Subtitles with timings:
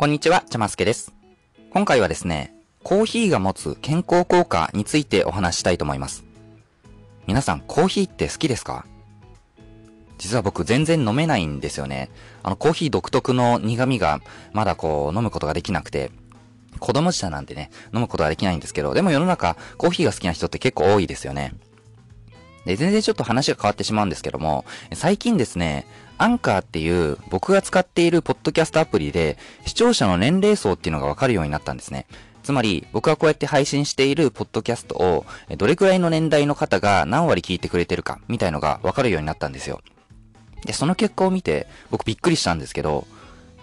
[0.00, 1.12] こんにちは、ちゃますけです。
[1.68, 6.24] 今回はですね、コーヒーが持つ健康効果についてお話ししたいと思います。
[7.26, 8.86] 皆さん、コーヒーって好きですか？
[10.16, 12.08] 実は僕全然飲めないんですよね。
[12.42, 14.22] あの、コーヒー独特の苦味が
[14.54, 16.10] まだこう飲むことができなくて、
[16.78, 21.52] 子供舌なんてね、飲むことができないんですけど、でも世の中、コーヒーが好きな人って結構多いですよね。
[22.64, 24.64] で、全然ちょっと話が変わってしまうんですけども、
[24.94, 25.86] 最近ですね、
[26.20, 32.04] アンカーっていう僕が使っているポッドキャストアプリで視聴者の年齢層っていうのがわかるようになったんですね。
[32.42, 35.24] つまり、僕がこうやって配信しているポッドキャストを、
[35.56, 39.80] どれくらいの年代の方が何割聞いてくれてるか、みたいのがわかるようになったんですよ。
[40.66, 43.06] で、その結果を見て、僕びっくりしたんですけど、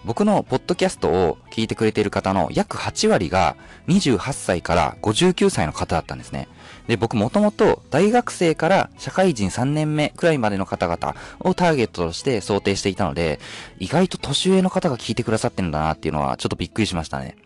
[0.03, 3.55] 僕のポッドキャストを聞いてくれている方の約8割が
[3.87, 6.47] 28歳から59歳の方だったんですね。
[6.87, 13.39] で、僕もともと大学生から社会人3年目くらいまでの方々をターゲットとして想定していたので、
[13.79, 17.37] 意外と年上の方が聞いてくださってるんだなっていうのはちょっとびっくりしましたね。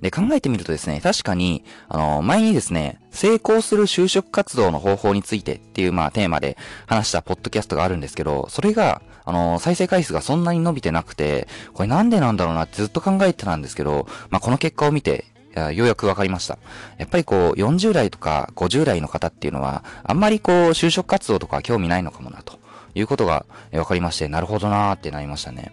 [0.00, 15.26] で、考えてみるとですね、確かに、あの、前にですね、成功する就職活動の方法についてっていう、まあ、テーマで話したポッドキャストがあるんですけど、それが、あの、再生回数がそんなに伸びてなくて、これなんでなんだろうなってずっと考えてたんですけど、まあ、この結果を見て、
[15.72, 16.58] ようやくわかりました。
[16.98, 22.58] やっぱりこう、40代とか50代の方っていうのは、あんまりこう、就職活動とか興味ないのかもな、と
[22.94, 25.72] いうことがわかりまして、なるほどなーってなりましたね。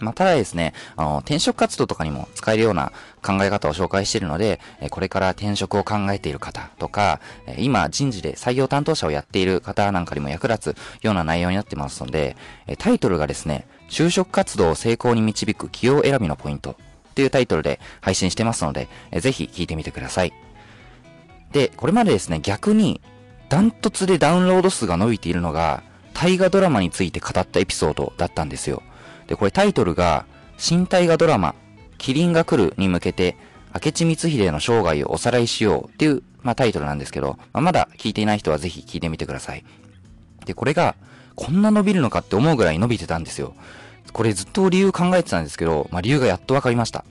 [0.00, 2.92] まあ、ただですね、あの、転職活動とかにも使えるような
[3.22, 7.20] 考え方を紹介しているので、これから転職を考えている方とか、
[7.58, 12.36] 今人事で採用担当者をやっている方なんかにも役立つような内容になってますので、
[12.78, 16.76] タイトルがですね、就職活動を成功に導く企業選びのポイント
[17.20, 20.32] っていうタイトルで配信してますので、えぜひ聞いてみてください。
[21.52, 23.02] で、これまでですね、逆に、
[23.50, 25.82] ダントツでダウンロード数が伸びているのが、
[26.14, 28.82] 大河ドラマについて語ったエピソードだったんですよ。
[29.26, 30.24] で、これタイトルが、
[30.56, 31.54] 新大河ドラマ、
[31.98, 33.36] キリンが来るに向けて、
[33.74, 39.64] 明智光秀の生涯をおさらいしようっていう、まあ、タイトルなんですけど、まあ、まだ聞いていない人はぜひ聞いてみてください。
[40.46, 40.94] で、これが、
[41.36, 43.54] こんな伸びるのかって思うぐらい伸びてたんですよ。
[44.12, 47.04] これずっと理由考えてたんですけど、まあ、理由がやっとわかりました。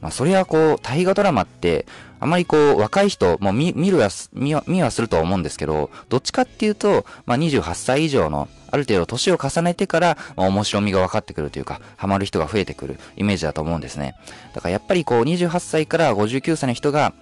[0.00, 1.86] まあ、それはこう、大河ドラマって、
[2.20, 14.14] あまりこう、若い人、もう見、見るは、見は、見はすると思うんですけど、どっちかっていうと、まあ、28歳以上の、ある程度年を重ねてから、まあ、面白みが分かってくるというか、ハマる人が増えてくるイメージだと思うんですね。
[14.54, 17.12] だからやっぱりこう、28歳から59歳の人が、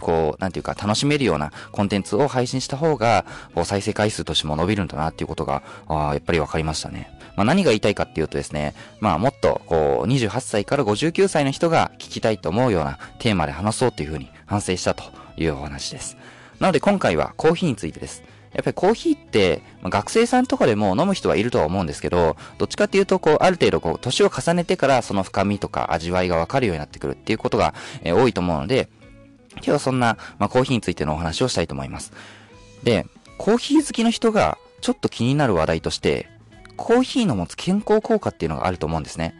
[0.00, 7.10] こう、なんていうか、楽しめるようなコンテンツを配信した方が、こう、再生回数としても伸びるんだなっていうことが、あやっぱり分かりましたね。
[7.38, 15.04] まあ、何が言いたいかっていうとですね、まあ、もっと、こう、28歳から59歳の人が聞きたいと思うようなテーマで話そうというふうに反省したと
[15.36, 16.16] いうお話です。
[16.58, 18.24] なので今回はコーヒーについてです。
[18.54, 27.72] やっぱりコーヒーって、まあ、学生さんとかでも飲む人はいるとは思うんですけど、どっちかっていうと、こう、ある程度、こう、年を重ねてからその深みとか味わいがわかるようになってくるっていうことが、
[28.02, 28.88] えー、多いと思うので、
[29.52, 32.12] 今日はそんな、まあ、コーヒーについてのお話をしたいと思います。
[32.82, 33.06] で、
[33.36, 36.28] コーヒー好きの人がちょっと気になる話題として、
[36.78, 39.34] コーヒーの持つ健康効果っていうのがあると思うんですね。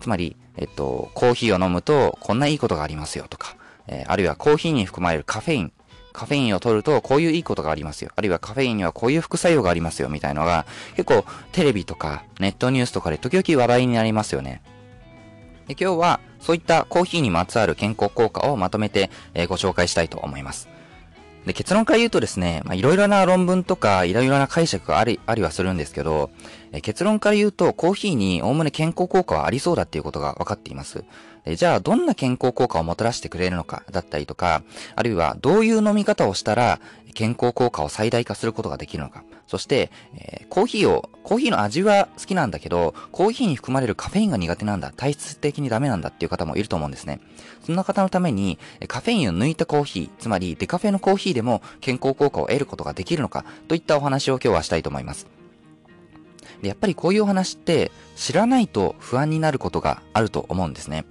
[0.00, 3.56] つまり、えっと、コーヒーを飲むとこんないいことがありますよとか、
[3.88, 5.72] えー、あるいはコーヒーに含まれるカフェイン、
[6.12, 8.10] カフェインを取るとこういういいことがありますよ。
[8.14, 10.66] あるいはカフェインにはこういう副作用がありますよみたいのが
[10.96, 14.62] 結構テレビとかネットニュースとかで時々話題になりますよね。
[15.66, 20.68] で今日はそういったコーヒーにまつわる健康効果をまとめて、えー、ご紹介したいと思います。
[21.46, 26.30] で、結論から言うとですね、まあ、いろいろな論文とか、いろいろな解釈があり、ありはするんですけど、
[26.72, 31.04] え結論から言うと、コーヒーにおおむね健康効果はありそうだっていうことが分かっています。
[31.44, 34.62] えじゃあ、どんな健康効果をもたらしてくれるのか、だったりとか、
[34.94, 36.80] あるいは、どういう飲み方をしたら、
[37.14, 39.24] 健康効果を最大化することができるのか。
[39.46, 47.20] そして、えー、コーヒーを、コーヒーの味は好きなんだけど、コーヒーに含まれるカフェインが苦手なんだ、体質的にダメなんだっていう方もいると思うんですね。
[47.64, 48.58] そんな方のために、
[48.88, 55.26] カフェインを抜いたコーヒー、つまりデカフェのコーヒーでも健康効果を得ることができるのか、といったお話を今日はしたいと思います。
[56.62, 61.04] で、やっぱりこういうお話って、知らないと不安になることがあると思うんですね。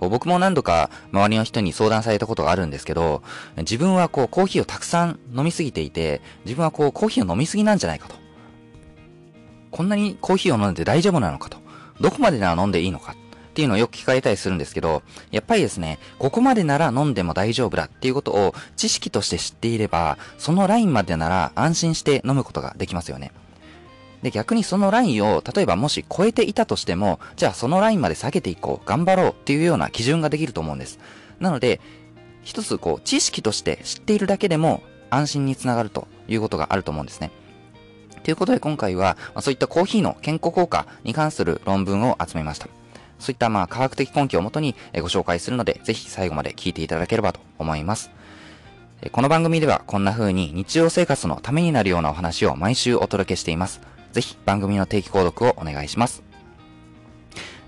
[0.00, 3.22] こう僕も何度か周りの人に相談されたことがあるんですけど、
[3.58, 8.16] 自分はこうコーヒーをたくさん飲みすぎていて、自分はこうコーヒーを飲みすぎなんじゃないかと。
[9.70, 11.58] こんなにコーヒーを飲んで大丈夫なのかと。
[12.00, 13.16] どこまでなら飲んでいいのかっ
[13.54, 23.32] ていうのをよく聞かれたりするんですけど、やっぱりですね、ここまでなら飲んでも大丈夫だっていうことを知識として知っていれば、そのラインまでなら安心して飲むことができますよね。
[24.24, 30.98] で、逆にそのラインを、例えばもし超えていたとしても、じゃあそのラインまで下げていこう、頑張ろうっていうような基準ができると思うんです。
[31.40, 31.78] なので、
[32.42, 37.30] 一つこう、知識として知っているだけでも安心につながるということがあると思うんですね。
[38.22, 42.68] ということで今回は、そういったコーヒーの健康効果に関する論文を集めました。
[43.18, 48.10] そういったまあ科学的根拠をもとにご紹介するので、ぜひ最後まで聞いていただければと思います。
[49.12, 53.82] この番組ではこんな風に日常生活のためになるようなお話を毎週お届けしています。
[54.14, 56.22] ぜひ番組の定期購読をお願いします。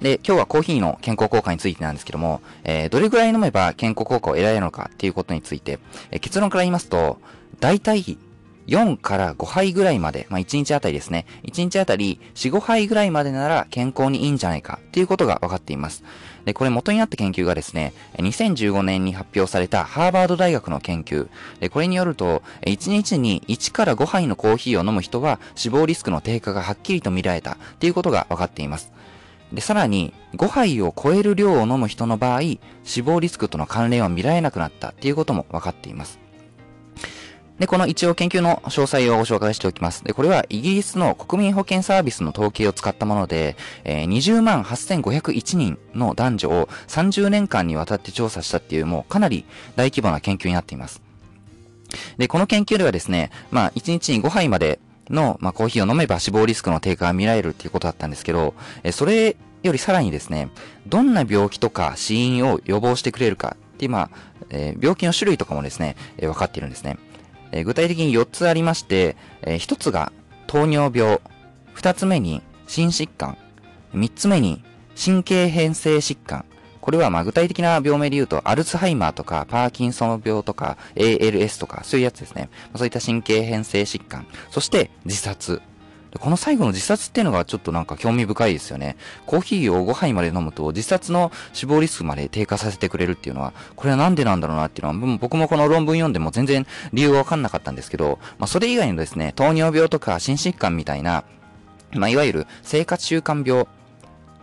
[0.00, 5.78] で、今日はコーヒーの健康効果についてなんですけども、えー、どれぐらい飲めば健康効果を得られるのかっていうことについて、
[6.10, 7.18] えー、結論から言いますと、
[7.58, 8.18] 大体
[8.66, 11.26] 4から5杯ぐらいまで、まあ、1日あたりですね。
[11.44, 16.04] 1日あたり4、5杯ぐらいまでなら健康にいいんじゃないかっていうことが分かっています。
[16.46, 21.28] で、これ元になった研究がですね、2015年に発表されたハーバード大学の研究。
[21.60, 28.92] で、これによると、1日に1から5杯のコーヒーを飲む人は死亡リスクの低下がはっきりと見られたっていうことが分かっています。
[29.52, 32.40] で、さらに、5杯を超える量を飲む人の場合、
[32.84, 36.25] 死亡リスクとの関連は見られなくなったっていうことも分かっています。
[37.58, 40.04] で、この一応研究の詳細をご紹介しておきます。
[40.04, 51.00] で、これはイギリスの国民保険サービスの統計を使ったもので、えー、20万8501人の男女を30年間にわたって調査したっていうもうかなり大規模な研究になっています。
[52.18, 60.50] で、この研究ではですね、まあ、1日に5杯までの、まあ、コーヒーを飲めば死亡リスクの低下が見られるっていうことだったんですけど、えー、それよりさらにですね、
[60.86, 64.10] どんな病気とか死因を予防してくれるかっていう、まあ、
[64.50, 66.98] えー、病気の種類とかもですね、えー、分かっているんですね。
[67.52, 70.12] えー、具体的に4つありまして、えー、1つが
[70.46, 71.20] 糖尿病、
[71.74, 73.36] 2つ目に心疾患、
[73.94, 74.62] 3つ目に
[75.02, 76.44] 神経変性疾患。
[76.80, 82.48] これはま具体的な病名で言うと、アルツハイマーとか、パーキンソン病とか、ALS とか、そういうやつですね。
[82.76, 84.24] そういった神経変性疾患。
[84.50, 85.60] そして自殺。
[86.18, 88.96] この最後の自殺っていうのがちょっとなんか興味深いですよね。
[89.26, 101.24] コーヒーを5杯まで飲むと自殺の死亡リスクまで低下させてくれるっていうのは、これはなんでなんだろうなっていうのは、僕もこの論文読んでも全然理由がわかんなかったんですけど、まあそれ以外のですね、糖尿病とか心疾患みたいな、
[101.92, 103.66] まあいわゆる生活習慣病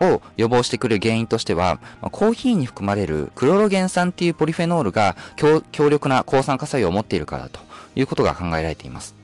[0.00, 7.60] を予防してくれる原因としては、コーヒーに含まれるクロロゲン酸っていうポリフェノールが強力な抗酸化作用を持っているからだと
[7.94, 9.23] いうことが考えられています。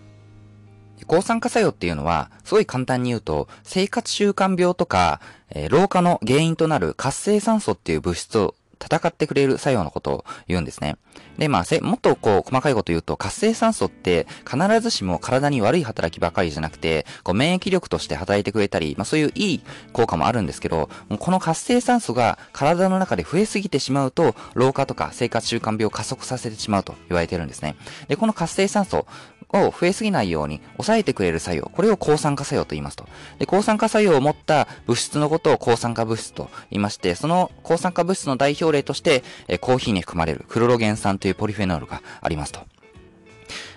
[1.11, 5.21] 抗酸化作用っていうのは、すごい簡単に言うと、生活習慣病とか、
[5.51, 10.97] えー、老化の原因となる活性酸素っていう物質を戦ってくれる作用のことを言うんですね。
[11.37, 19.61] で、まあ、もっとこう、細かいこと言うと、活性酸素って必ずしも体に悪い働きばかりじゃなくて、こう、免疫力として働いてくれたり、まあそういういい
[19.93, 27.77] 効果もあるんですけど、この活性酸素が体の中で増えすぎてしまうと、老化とか生活習慣病を加速させてしまうと言われてるんですね。
[28.09, 29.07] で、この活性酸素、
[29.53, 31.71] を増えすぎないように抑えてくれる作用。
[31.73, 33.09] これを抗酸化作用と言いますと。
[33.39, 42.61] で、抗酸化作用を持った物質のことを抗酸化物質と言いまして、その抗酸化物質の代表例として、えコーヒーに含まれるクロロゲン酸というポリフェノールがありますと。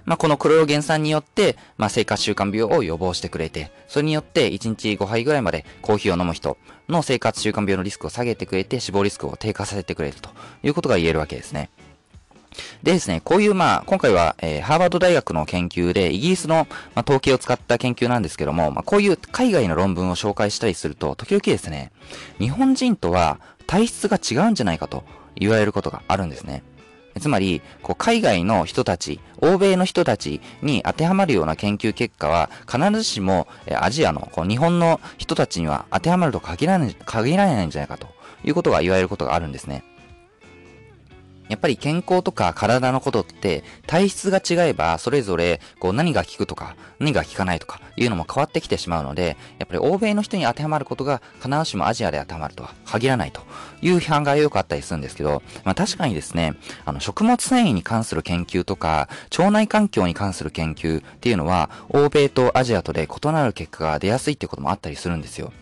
[0.06, 6.58] まあ、このクロロゲン酸によって、まあ、生活習慣病を予防してくれて、それによって1日5杯ぐらいまでコーヒーを飲む人
[6.90, 10.30] の生活習慣病のリスクを下げてくれて、死亡リスクを低下させてくれると
[10.62, 11.70] いうことが言えるわけですね。
[12.84, 21.94] でですね、こういうまあ、今回は、えー、ハーバード大学の研究で、イギリスの、まあ、統計を使った研究なんですけども、まあ、こういう海外の論文を紹介したりすると、時々ですね、
[22.40, 26.62] 日本人とは体質が違うんじゃないかと言われることがあるんですね。
[27.22, 38.08] つまり、こう、海外の人たち、欧米の人たちに当てはまるような研究結果は、必ずしも、えアジアの、こう、日本の人たちには当てはまると限らない、限らないんじゃないかと
[38.44, 39.86] いうことが言われることがあるんですね。
[41.54, 53.42] やっぱり健康とか体のことって体質が違えばそれぞれこう何が効くとか何が効かないとかいうのも変わってきてしまうので、やっぱり欧米の人に当てはまることが必ずしもアジアで当てはまるとは限らないと
[53.84, 56.56] いう批判がよくあったりするんですけど、まあ確かにですね、
[56.86, 65.54] あの食物繊維に関する研究とか腸内環境に関する研究っていうのは欧米とアジアとで異なる結果が出やすいってこともあったりするんですよ。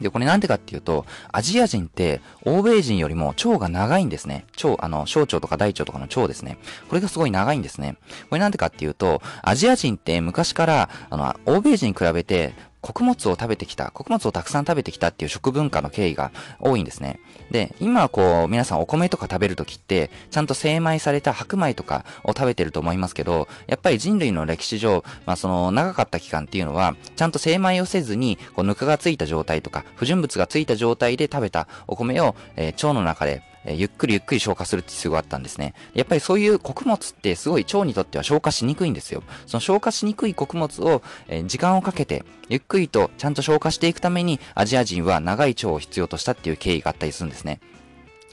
[0.00, 4.46] で、これなんでかっていうと、アジア人って欧米人よりも腸が長いんですね。
[4.62, 6.58] 腸、あの、小腸とか大腸とかの腸ですね。
[6.88, 7.96] これがすごい長いんですね。
[8.28, 17.20] これなんでかっていうと、アジア人って昔から、あの、欧米人に比べて穀物を食べてきた、穀物をたくさん食べてきたっていう食文化の経緯が多いんですね。
[17.50, 35.74] で、今はこう、皆さんお米とか食べるときって、ちゃんと精米された白米とかを食べてると思いますけど、やっぱり人類の歴史上、まあその長かった期間っていうのは、ちゃんと精米をせずに、こう、ぬかがついた状態とか、不純物がついた状態で食べたお米を、えー、腸の中でえゆっくりゆっくり消化するって必要があったんですね。
[35.94, 39.22] やっぱりそういう穀物ってすごい腸にとっては消化しにくいんですよ。
[39.46, 47.60] その消化しにくい穀物を、え時間をかけて、ゆっくりとちゃんと消化していくために、アジア人は長い腸を必要としたっていう経緯があったりするんですね。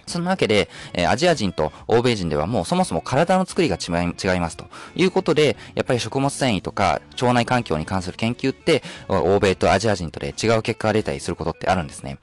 [0.08, 4.66] そのわけで、えー、アジア人と欧米人ではもうそもそも体の作りが違い違いますと
[4.96, 12.18] いうことで、やっぱり食物繊維とか腸内環境に関する研究って、欧米とアジア人とで違う結果が出たりすることってあるんですね。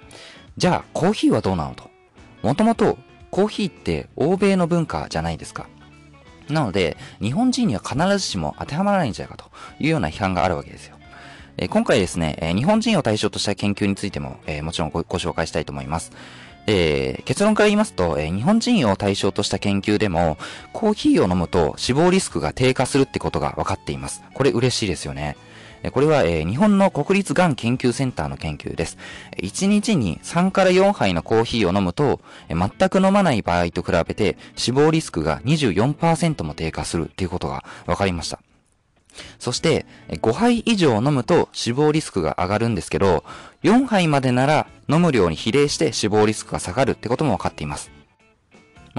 [0.56, 1.93] じゃあ、コーヒーはどうなのと。
[2.44, 2.98] もともと、
[3.30, 5.66] コーヒーって欧米の文化じゃないですか。
[6.50, 10.98] なので、日本人には必ずしも当てはまらないんじゃないかというような批判があるわけですよ。
[11.56, 16.12] え今回ですね、え日本人を対象とした研究についても、えもちろんご紹介したいと思います。
[16.66, 20.36] えー、結論から言いますと、えー、日本人を対象とした研究でも、
[20.74, 24.22] コーヒーを飲むと死亡リスクが低下するってことが分かっています。
[24.34, 25.38] これ嬉しいですよね。
[25.92, 28.96] これは、えー、日本の国立がん研究センターの研究です。
[29.38, 38.40] 1日に3から4杯のコーヒーを飲むと、全く飲まない場合と比べて死亡リスクが24%も低下するっていうことが分かりました。
[39.38, 43.24] そして、5杯以上飲むと死亡リスクが上がるんですけど、
[43.62, 47.90] 4杯までなら飲む量に比例して死亡リスクが下がるってことも分かっています。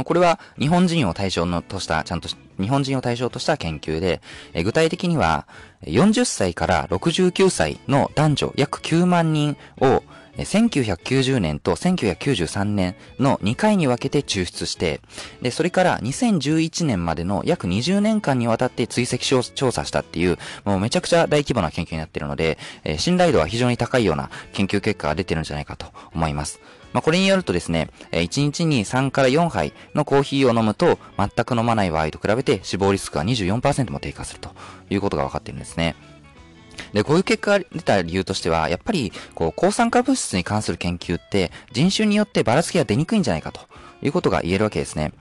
[0.03, 4.21] これは日本人を対象のとした、ちゃんと日本人を対象とした研究で、
[4.63, 5.47] 具体的には
[5.83, 10.03] 40歳から69歳の男女約9万人を
[10.37, 15.01] 1990年と1993年の2回に分けて抽出して、
[15.41, 26.59] で、それから2011年までの約20年間にわたって追跡調査したっていう、もうめちゃくちゃ大規模な研究になっているので、え信頼度は非常に高いような研究結果が出てるんじゃないかと思います。
[26.95, 34.51] まあ、これによるとですね、1日に3から4杯のコーヒーを飲むと、全く飲まない場合と比べて死亡リスクが24%も低下すると
[34.89, 35.97] いうことが分かっているんですね。
[36.93, 43.59] で、こういう結果が出た理由としては、やっぱり、こう、抗酸化物質に関する研究って、人種によってばらつきが出にくいんじゃないかと
[44.01, 45.11] いうことが言えるわけですね。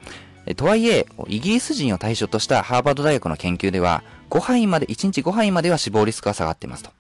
[0.55, 6.91] とはいえ、イギリス人を対象としたハーバード大学の研究では、5杯まで、1日5杯までは死亡リスクが下がっていますと。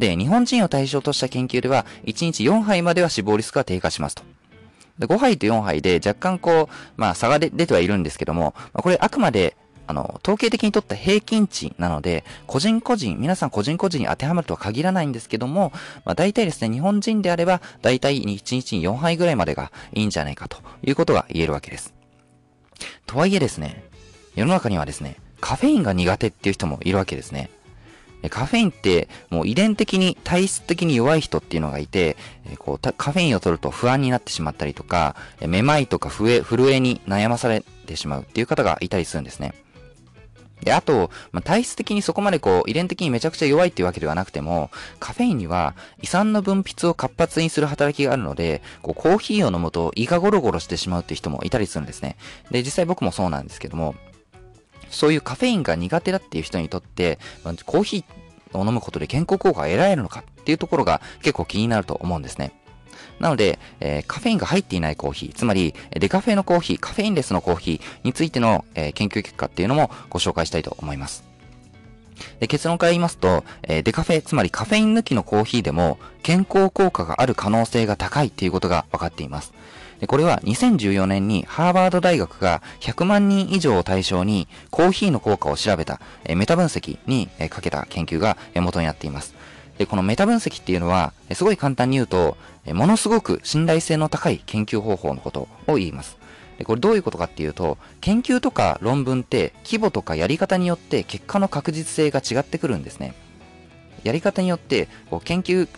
[0.00, 4.24] で、日本人を対象とした研究では、1日4杯までは死亡リスクが低下しますと。
[4.98, 15.72] で5杯と4杯で若干こう、まあ差が出てはいるんですけども、ま、これあくまで、あの、統計的にとった平均値なので、個人個人、皆さん個人個人に当てはまるとは限らないんですけども、
[16.04, 21.92] まあ大体ですね、日本人であれば、大体1日に4杯ぐらいまでがいいんじゃないかということが言えるわけです。
[23.06, 23.84] とはいえですね、
[24.34, 27.50] 世の中にはですね、カフェインが苦手っていう人もいるわけですね。
[28.28, 32.16] カフェインってもう遺伝的に体質的に弱い人っていうのがいて、
[32.58, 39.54] こうカフェインを取ると不安になってしまったりとか、めまいとか震え、震えに悩まされてしまうっていう方がいたりするんですね。
[40.62, 52.16] で、あと、まあ、体質的にそこまでこう、遺伝的にめちゃくちゃ弱いっていうわけではなくても、カフェインには胃酸の分泌を活発にする働きがあるので、こう、コーヒーを飲むと胃がゴロゴロしてしまうっていう人もいたりするんですね。
[52.50, 53.94] で、実際僕もそうなんですけども、
[54.90, 62.52] そういうカフェインが苦手だっていう人にとって、まあ、コーヒーを飲むことで健康効果が得られるのかっていうところが結構気になると思うんですね。
[63.18, 71.24] なので、えー、カフェインが入っていないコーヒー、つまりデカフェのコーヒー、カフェインレスのコーヒーについての、えー、研究結果っていうのもご紹介したいと思います。
[72.38, 79.52] で結論から言いますと、えー、デカフェ、つまりカフェイン抜きのコーヒーでも健康効果がある可能性が高いっていうことが分かっています。
[80.00, 86.00] でこれは2014年にハーバード大学が100万人以上を対象にコーヒーの効果を調べた、
[86.34, 89.34] メタ分析に、かけた研究が、元になっています。
[89.76, 96.16] で、このメタ分析っていうのは、すごい簡単に言うと、ものすごく信頼性の高い研究方法のことを言います。
[96.56, 103.14] で、これどういうことかっていうと、研究とか論文って規模とかやり方によって結果の確実性が違ってくるんですね。
[104.02, 104.88] やり方によって、
[105.24, 105.68] 研究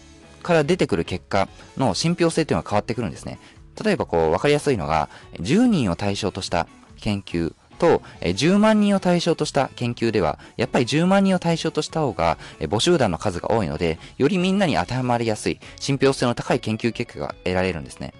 [0.44, 3.40] から出てくる結果の信憑性っていうのは変わってくるんですね。
[3.82, 6.66] 例えばこう、わかりやすいのが、10人を対象とした
[7.00, 18.14] 研究と、10万人を対象とした研究では、やっぱり10万人を対象とした方が、募集団の数が多いので、よりみんなに当てはまりやすい、信憑性の高い研究結果が得られるんですね。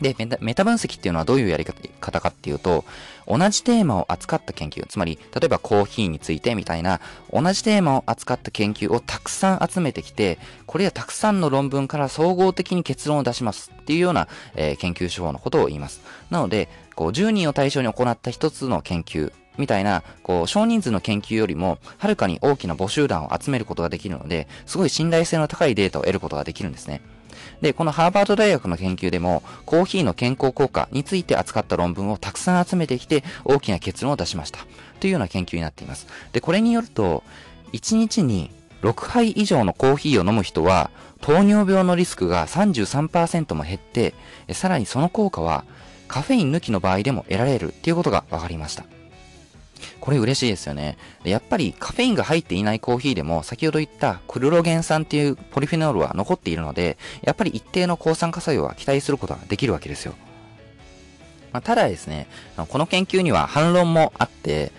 [0.00, 2.84] で、メタ分析っていうのはどういうやり方かっていうと、
[3.26, 7.00] 同じテーマを扱った研究、つまり、例えばコーヒーについてみたいな、
[7.32, 16.00] 同じテーマを扱った研究をたくさん集めてきて、これはたくさんの論文から総合的に結論を出しますっていうような、えー、研究手法のことを言います。
[16.30, 27.00] なので、こう、10人を対象に行った一つの研究みたいな、こう、少人数の研究よりも、はるかに大きな母集団を集めることができるので、すごい信頼性の高いデータを得ることができるんですね。
[27.60, 34.60] で、このハーバード大学の研究でも、コーヒーの健康効果について扱った論文をたくさん集めてきて、大きな結論を出しました。
[35.00, 36.06] というような研究になっています。
[36.32, 37.22] で、これによると、
[37.72, 38.50] 1日に
[38.82, 40.90] 6杯以上のコーヒーを飲む人は、
[41.20, 44.14] 糖尿病のリスクが33%も減って、
[44.52, 45.64] さらにその効果は、
[46.08, 48.84] カフェイン抜きの場合でも得られるっていうことが分かりました。
[50.00, 50.96] これ嬉しいですよね。
[51.24, 60.14] やっぱりカフェインが入っていないコーヒーでも先ほど言ったクルロゲン酸っていうポリフェノールは残っているので、やっぱり一定の抗酸化作用は期待することができるわけですよ。
[61.52, 64.72] まあ、ただですね、この研究には反論もあって、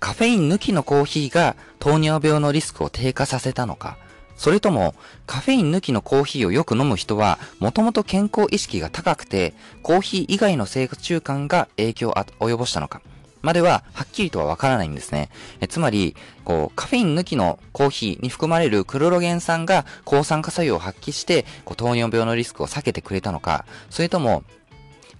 [0.00, 3.96] カフェイン抜きのコーヒーが糖尿病のリスクを低下させたのか、
[4.36, 4.94] それとも、
[5.26, 13.00] カフェイン抜きのコーヒーをよく飲む人は、もともと健康意識が高くて、コーヒー以外の生活習慣が影響を及ぼしたのか。
[13.46, 15.30] までは、はっきりとはわからないんですね。
[15.60, 24.42] えつまり、こう、カフェイン抜きのコーヒーに含まれるクロロゲン酸が抗酸化作用を発揮して、こう糖尿病のリスクを避けてくれたのか、それとも、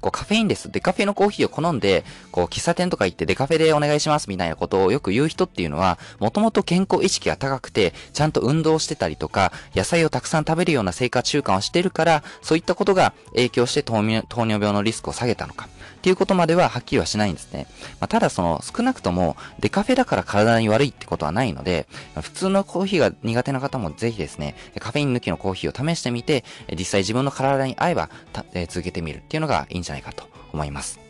[0.06, 0.70] こうカフェインです。
[0.70, 15.68] デカフェのコーヒーを好んで、こう喫茶店とか行ってデカフェでお願いしますみたいなことをよく言う人っていうのは、もともと健康意識が高くて、ちゃんと運動してたりとか、野菜をたくさん食べるような生活習慣をしてるから、そういったことが影響して糖尿病のリスクを下げたのか。
[15.96, 17.66] っていうことまでははっきりはしないんですね。
[17.98, 21.88] まあ、ただその少なくともデカフェだから体に悪いってことはないので、
[22.20, 26.44] 普通のコーヒーが苦手な方もぜひですね、カフェイン抜きのコーヒーを試してみて、
[26.78, 28.08] 実際自分の体に合えば
[28.54, 31.00] え続けてみるっていうのがいいんじゃないないかと思います。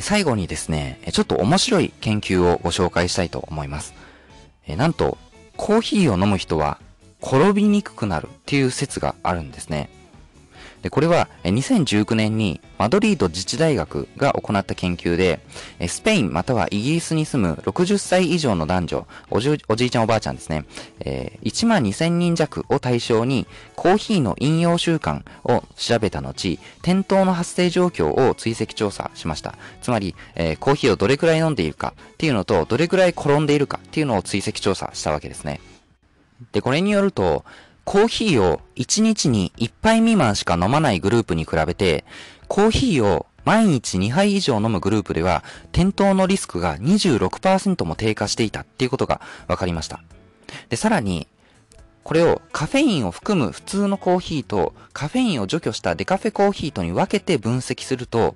[0.00, 3.94] 最後にですね、ちょっと面白い研究をご紹介したいと思います。
[4.68, 5.18] なんと、
[5.56, 6.78] コーヒーを飲む人は
[7.22, 9.88] 転びにくくなるっていう説があるんですね。
[10.86, 15.40] で、これは2019年にマドリード自治大学が行った研究で、
[15.88, 20.64] スペインまたはイギリスに住む60歳以上の男女、おじおじいちゃんおばあちゃんですね、
[21.00, 29.56] えー、1万2000人弱を対象にコーヒーの飲用習慣を調べた後、転倒の発生状況を追跡調査しました。
[29.82, 35.60] つまり、えー、コーヒーをどれくらい飲んでいるかっていうのと、どれくらい転んでいるかっていうのを追跡調査したわけですね。
[36.52, 37.44] で、これによると、
[37.86, 42.04] コーヒーを1日に1杯未満しか飲まないグループに比べて、
[42.48, 50.00] コーヒーを毎日2杯以上飲むグループでは、転倒のリスクが26%も低下していたっていうことが分かりました。
[50.68, 51.28] で、さらに、
[52.02, 58.34] これをカフェインを含む普通のコーヒーとカフェインを除去したデカフェコーヒーとに分けて分析すると、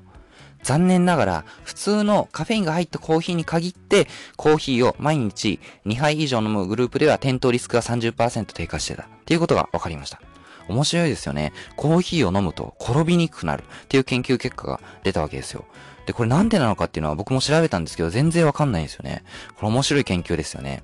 [0.62, 10.21] 残念ながら、普通のカフェインが入ったコーヒーに限って、コーヒーを毎日2杯以上飲むグループでは転倒リスクが30%低下してたっていうことが分かりました。
[10.69, 11.52] 面白いですよね。
[11.76, 15.64] コーヒーを飲むと転びにくくなるっていう研究結果が出たわけですよ。
[16.07, 19.25] で、これなんでなのかっていうのは僕も調べたんですけど、全然わかんないんですよね。
[19.57, 20.83] これ面白い研究ですよね。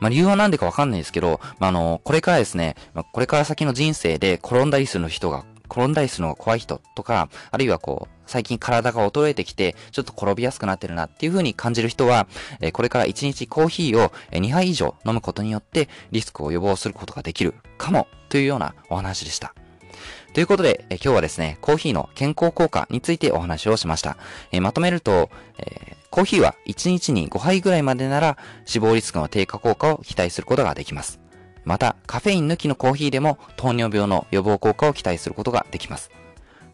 [0.00, 12.28] まあ、理由はなんでかわかんないですけど、まあ、あの、これからですね、まあ、これから先の人生で転んだりする人が転んだりするのが怖い人とか、あるいはこう、最近体が衰えてきて、ちょっと転びやすくなってるなっていう風に感じる人は、
[12.60, 19.52] えこれから1日コーヒーを2杯以上飲むことによってリスクを予防することができるかもというようなお話でした。
[20.32, 24.16] ということで、え今日はですね、コーヒーの健康効果についてお話をしました。
[24.52, 31.23] えまとめると、えコーヒーは1日に5杯ぐらいまでなら死亡リスクの低下効果を期待することができます。
[31.64, 36.10] また、カフェイン抜きのコーヒーでも糖尿病の予防効果を期待することができます。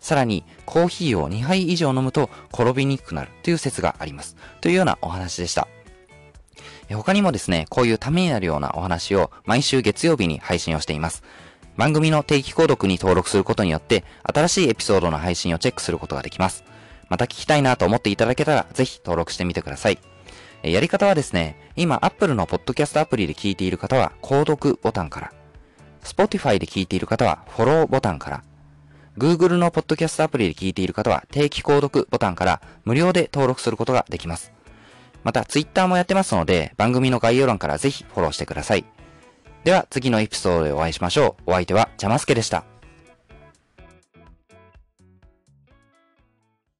[0.01, 4.37] さらに、コーヒーを2杯以上飲むと転びにくくなるという説があります。
[4.61, 5.69] というようなお話でした。
[6.91, 11.23] 他にもですね、こういうためになるようなお話を毎週月曜日に配信をしています。
[11.77, 16.65] 番組の定期購読に登録することによって、新しいエピソードの配信をチェックすることができます。
[17.09, 19.99] また聞きたいなと思っていただけたら、ぜひ登録してみてください。
[20.63, 25.33] やり方はですね、今 Apple のポッドキャストアプリで聞いている方は、購読ボタンから、
[26.03, 28.43] Spotify で聞いている方は、フォローボタンから、
[29.17, 34.53] Google のポッドキャストアプリで聞いている方は、定期購読ボタンから、無料で登録することができます。
[35.25, 38.85] また、Twitter もやってますので、番組の概要欄からぜひフォローしてください。
[39.65, 41.51] では、次のエピソードでお会いしましょう。
[41.51, 42.70] お相手は、ジャマスケでした。